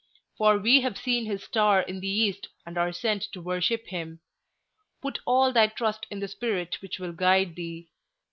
for 0.35 0.57
we 0.57 0.81
have 0.81 0.97
seen 0.97 1.27
his 1.27 1.43
star 1.43 1.79
in 1.81 1.99
the 1.99 2.07
East 2.09 2.47
and 2.65 2.75
are 2.75 2.91
sent 2.91 3.21
to 3.31 3.39
worship 3.39 3.85
him. 3.85 4.19
Put 4.99 5.19
all 5.27 5.53
thy 5.53 5.67
trust 5.67 6.07
in 6.09 6.19
the 6.19 6.27
Spirit 6.27 6.81
which 6.81 6.97
will 6.99 7.13
guide 7.13 7.53
thee. 7.55 7.91